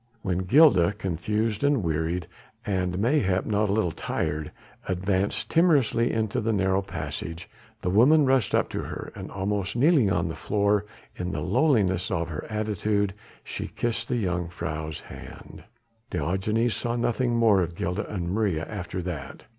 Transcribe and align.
When 0.23 0.39
Gilda, 0.39 0.93
confused 0.93 1.63
and 1.63 1.83
wearied, 1.83 2.25
and 2.65 2.97
mayhap 2.97 3.45
not 3.45 3.69
a 3.69 3.71
little 3.71 3.91
tired, 3.91 4.51
advanced 4.89 5.51
timorously 5.51 6.11
into 6.11 6.41
the 6.41 6.51
narrow 6.51 6.81
passage, 6.81 7.47
the 7.83 7.91
woman 7.91 8.25
rushed 8.25 8.55
up 8.55 8.67
to 8.69 8.81
her, 8.81 9.13
and 9.15 9.29
almost 9.29 9.75
kneeling 9.75 10.11
on 10.11 10.27
the 10.27 10.35
floor 10.35 10.87
in 11.15 11.31
the 11.33 11.41
lowliness 11.41 12.09
of 12.09 12.29
her 12.29 12.47
attitude, 12.49 13.13
she 13.43 13.67
kissed 13.67 14.09
the 14.09 14.23
jongejuffrouw's 14.25 15.01
hand. 15.01 15.65
Diogenes 16.09 16.75
saw 16.75 16.95
nothing 16.95 17.35
more 17.35 17.61
of 17.61 17.75
Gilda 17.75 18.07
and 18.11 18.27
Maria 18.31 18.65
after 18.67 19.03
that. 19.03 19.45